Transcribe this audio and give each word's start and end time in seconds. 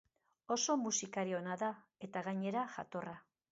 Oso 0.55 0.75
musikari 0.85 1.37
ona 1.41 1.59
da 1.65 1.71
eta, 2.09 2.25
gainera, 2.31 2.67
jatorra. 2.79 3.17